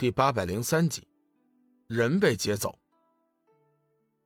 [0.00, 1.06] 第八百零三集，
[1.86, 2.78] 人被劫走。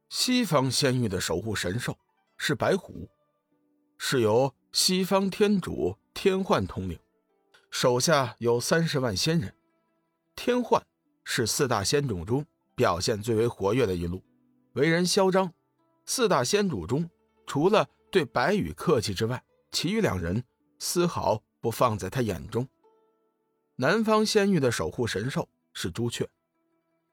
[0.09, 1.99] 西方仙域的守护神兽
[2.37, 3.09] 是白虎，
[3.99, 6.97] 是由西方天主天幻统领，
[7.73, 9.53] 手下有三十万仙人。
[10.37, 10.81] 天幻
[11.25, 12.47] 是四大仙种中
[12.77, 14.23] 表现最为活跃的一路，
[14.75, 15.53] 为人嚣张。
[16.07, 17.11] 四大仙主中，
[17.49, 20.45] 除了对白羽客气之外，其余两人
[20.79, 22.69] 丝毫不放在他眼中。
[23.75, 25.49] 南方仙域的守护神兽。
[25.75, 26.27] 是朱雀，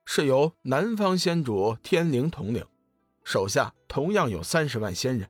[0.06, 2.66] 是由南方仙主天灵统领，
[3.24, 5.28] 手下同样有三十万仙人。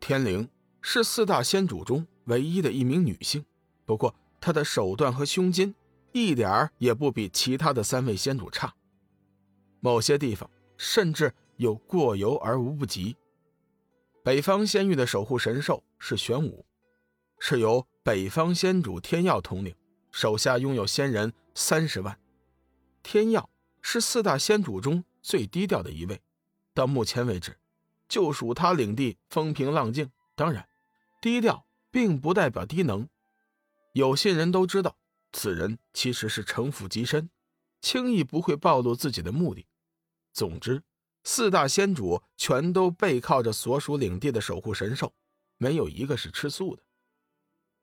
[0.00, 0.48] 天灵
[0.80, 3.44] 是四大仙主中唯一的一名女性，
[3.86, 5.72] 不过她的手段和胸襟
[6.10, 8.74] 一点儿也不比其他的三位仙主差，
[9.78, 13.16] 某些地方甚至有过犹而无不及。
[14.24, 16.66] 北方仙域的守护神兽是玄武，
[17.38, 19.74] 是由北方仙主天耀统领，
[20.10, 22.18] 手下拥有仙人三十万。
[23.02, 26.22] 天耀是四大仙主中最低调的一位，
[26.72, 27.58] 到目前为止，
[28.08, 30.10] 就属他领地风平浪静。
[30.34, 30.68] 当然，
[31.20, 33.08] 低调并不代表低能，
[33.92, 34.96] 有些人都知道，
[35.32, 37.28] 此人其实是城府极深，
[37.80, 39.66] 轻易不会暴露自己的目的。
[40.32, 40.82] 总之，
[41.24, 45.12] 四大仙主全都背靠着所属领地的守护神兽，
[45.58, 46.82] 没有一个是吃素的。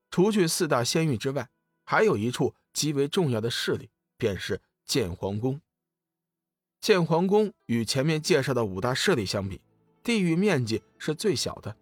[0.09, 1.49] 除去四大仙域之外，
[1.85, 4.61] 还有一处极为重要的势力，便是。
[4.89, 5.61] 剑皇宫。
[6.81, 9.61] 剑皇宫与前面介绍的五大势力相比，
[10.03, 11.77] 地域面积是最小的，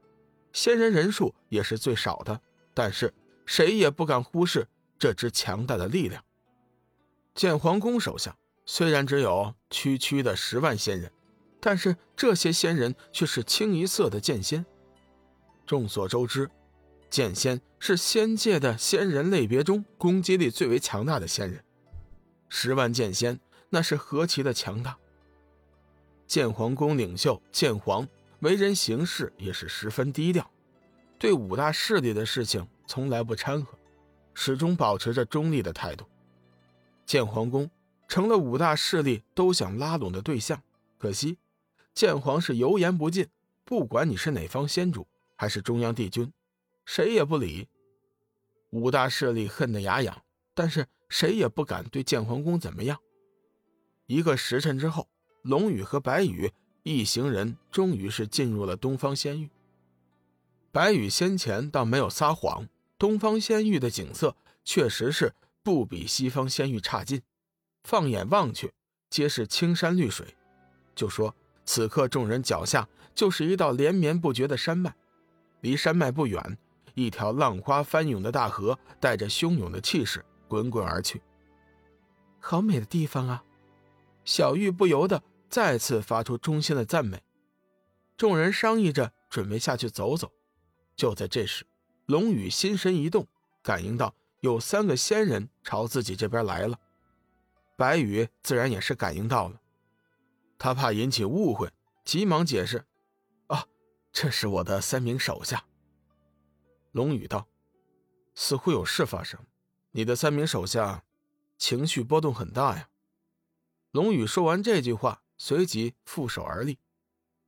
[0.52, 2.42] 仙人人数也是最少的。
[2.74, 3.14] 但是
[3.46, 4.68] 谁也不敢忽视
[5.00, 6.22] 这支强大的力量。
[7.34, 8.36] 剑皇宫手下
[8.66, 11.10] 虽然只有区区的十万仙人，
[11.62, 14.66] 但是这些仙人却是清一色的剑仙。
[15.66, 16.50] 众所周知，
[17.10, 21.64] 剑仙是仙界的仙人类别中攻击力最为强大的仙人。
[22.50, 24.98] 十万剑仙，那是何其的强大！
[26.26, 28.08] 剑皇宫领袖剑皇
[28.40, 30.50] 为人行事也是十分低调，
[31.20, 33.78] 对五大势力的事情从来不掺和，
[34.34, 36.06] 始终保持着中立的态度。
[37.06, 37.70] 剑皇宫
[38.08, 40.62] 成了五大势力都想拉拢的对象，
[40.98, 41.38] 可惜
[41.94, 43.28] 剑皇是油盐不进，
[43.64, 46.32] 不管你是哪方仙主还是中央帝君，
[46.86, 47.68] 谁也不理。
[48.70, 50.88] 五大势力恨得牙痒，但是。
[51.10, 53.00] 谁也不敢对剑皇宫怎么样。
[54.06, 55.08] 一个时辰之后，
[55.42, 56.52] 龙宇和白羽
[56.84, 59.50] 一行人终于是进入了东方仙域。
[60.72, 67.22] 白羽先前倒没有撒谎，东方仙域的景色确实是不比西方仙域差劲。
[67.84, 68.72] 放眼望去，
[69.10, 70.36] 皆是青山绿水。
[70.96, 71.36] 就说
[71.66, 74.96] 此刻众人脚下就是一道连绵不绝的山脉，
[75.62, 76.58] 离山脉不远，
[76.94, 80.24] 一条浪花翻涌的大河带着汹涌的气势。
[80.48, 81.22] 滚滚而去，
[82.40, 83.44] 好美的地方啊！
[84.24, 87.22] 小玉不由得再次发出衷心的赞美。
[88.16, 90.32] 众人商议着准备下去走走。
[90.96, 91.66] 就在这时，
[92.08, 93.28] 龙宇心神一动，
[93.62, 96.80] 感应到有三个仙人朝自己这边来了。
[97.76, 99.62] 白羽自然也是感应到了，
[100.58, 101.72] 他怕引起误会，
[102.04, 102.86] 急忙解释
[103.48, 103.66] ：“啊，
[104.12, 105.64] 这是我的三名手下。”
[106.94, 107.48] 龙宇道
[108.34, 109.40] ：“似乎有事发生。”
[109.98, 111.04] 你的三名手下
[111.58, 112.88] 情绪波动很大呀。
[113.90, 116.78] 龙宇说完这句话，随即负手而立，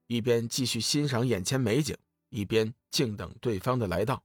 [0.07, 1.95] 一边继续欣赏眼前美景，
[2.29, 4.23] 一边静等对方的来到。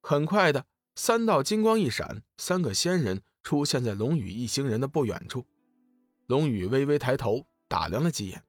[0.00, 5.44] 很快的，三道金光一闪，三个仙人出现在龙宇一行人的不远处。
[6.28, 8.42] 龙宇微微抬头打量了几眼，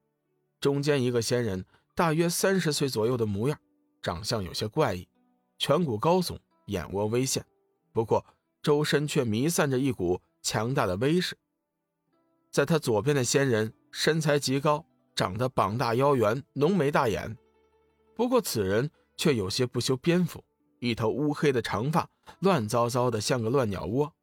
[0.61, 3.59] 中间一个仙人大约三十岁左右的模样，
[4.01, 5.09] 长相有些怪异，
[5.59, 7.45] 颧骨高耸，眼窝微陷，
[7.91, 8.25] 不过。
[8.61, 11.37] 周身却弥散着一股强大的威势。
[12.51, 17.37] 在他左边的仙人身材极高，长得膀大腰圆，浓眉大眼。
[18.15, 20.43] 不过此人却有些不修边幅，
[20.79, 22.09] 一头乌黑的长发
[22.39, 24.13] 乱糟糟的，像个乱鸟窝。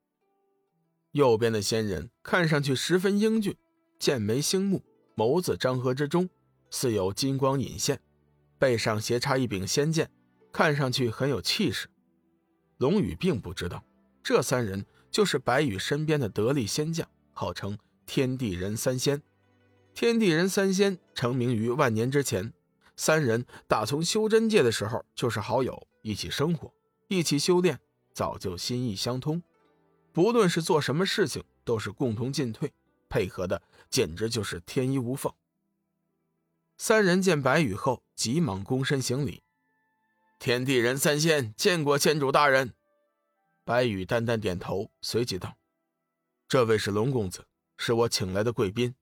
[1.12, 3.56] 右边的仙人看上去十分英俊，
[3.98, 4.82] 剑眉星目，
[5.16, 6.28] 眸子张合之中
[6.68, 8.03] 似有金光隐现，
[8.59, 10.10] 背上斜插一柄仙剑，
[10.53, 11.89] 看上去很有气势。
[12.77, 13.82] 龙宇并不知道。
[14.27, 19.23] 这三人就是白羽身边的得力仙将，号称天地人三仙。
[19.95, 22.53] 天地人三仙成名于万年之前，
[22.97, 26.75] 三人打从修真界的时候就是好友，一起生活，
[27.07, 27.78] 一起修炼，
[28.13, 29.41] 早就心意相通。
[30.13, 32.73] 不论是做什么事情，都是共同进退，
[33.09, 35.33] 配合的简直就是天衣无缝。
[36.77, 39.45] 三人见白羽后，急忙躬身行礼
[40.41, 42.73] ：“天地人三仙见过仙主大人。”
[43.66, 45.57] 白羽淡淡点头，随即道
[46.47, 48.95] ：“这位是龙公子，是我请来的贵宾。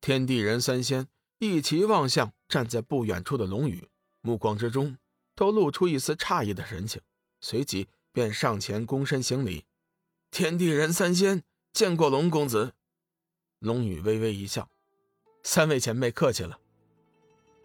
[0.00, 1.06] 天地人三仙
[1.38, 3.90] 一齐望向站在不远处的龙宇，
[4.22, 4.96] 目光之中
[5.34, 7.02] 都露出一丝诧异的神情，
[7.42, 9.66] 随即便上前躬身行礼
[10.32, 11.42] ：“天地人三仙
[11.74, 12.72] 见过龙公子。”
[13.60, 14.70] 龙宇微微一笑
[15.44, 16.58] ：“三位前辈客气了。”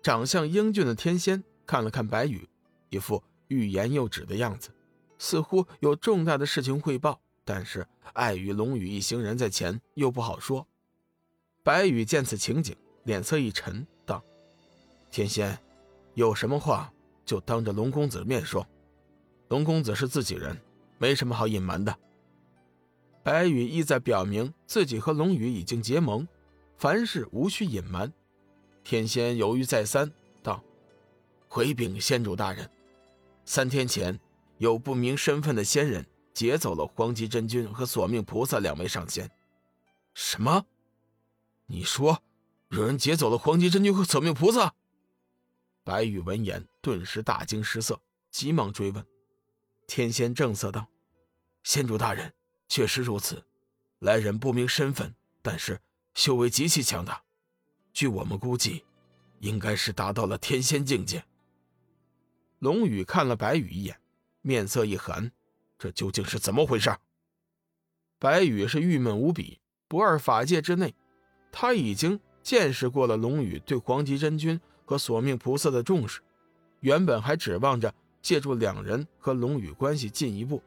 [0.04, 2.50] 长相英俊的天仙看了看白羽，
[2.90, 4.72] 一副欲言又止的样子，
[5.20, 10.66] 似乎有重大的事情汇报，但是碍于龙宇一行人在前，又不好说。
[11.62, 14.24] 白羽见此情景，脸色一沉，道
[15.12, 15.60] ：“天仙，
[16.16, 16.92] 有什么话
[17.26, 18.66] 就当着龙公子面说。
[19.50, 20.58] 龙公子是自己人，
[20.98, 21.96] 没什么好隐瞒的。”
[23.22, 26.26] 白羽意在表明自己和龙宇已经结盟，
[26.78, 28.12] 凡事无需隐瞒。
[28.84, 30.10] 天仙犹豫再三，
[30.42, 30.64] 道
[31.50, 32.68] ：“回禀仙主大人，
[33.44, 34.18] 三天前
[34.60, 39.30] 有不明身份的仙人劫走了黄极真君和索命菩萨两位上仙。”
[40.14, 40.66] 什么？
[41.66, 42.22] 你说
[42.70, 44.74] 有人劫走了黄极真君和索命菩萨？
[45.84, 48.00] 白羽闻言顿时大惊失色，
[48.32, 49.06] 急忙追问。
[49.88, 50.88] 天仙正色道
[51.64, 52.34] ：“仙主大人，
[52.68, 53.44] 确实如此。
[54.00, 55.80] 来人不明身份，但是
[56.14, 57.24] 修为极其强大。”
[57.94, 58.84] 据我们估计，
[59.40, 61.24] 应该是达到了天仙境界。
[62.60, 63.99] 龙宇看了白羽一眼，
[64.42, 65.32] 面色一寒，
[65.78, 66.96] 这究竟是怎么回事？
[68.18, 69.60] 白羽是郁闷无比。
[69.88, 70.94] 不二法界之内，
[71.52, 76.22] 他已经见识过了龙宇对黄极真君和索命菩萨的重视，
[76.82, 77.92] 原本还指望着
[78.22, 80.62] 借助两人和龙宇关系进一步，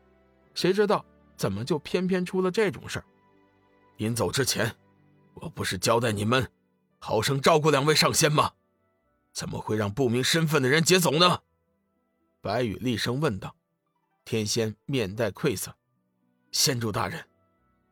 [0.55, 1.05] 谁知道
[1.37, 3.05] 怎么就偏偏出了这种事儿？
[3.99, 4.75] 临走之前，
[5.35, 6.51] 我不是交代你们？
[6.99, 8.55] 好生照顾两位上仙吗？
[9.33, 11.43] 怎么会让不明身份的人劫走呢？
[12.41, 13.55] 白羽厉声问道。
[14.25, 15.77] 天仙面带愧色
[16.53, 17.27] ：“仙主大人，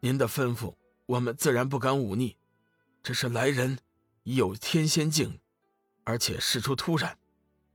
[0.00, 0.75] 您的吩咐
[1.06, 2.37] 我们自然不敢忤逆。
[3.03, 3.79] 只是来人
[4.25, 5.41] 已有天仙境，
[6.05, 7.19] 而且事出突然，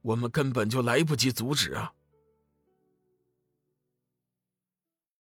[0.02, 1.94] 我们根本就来不及阻止啊！”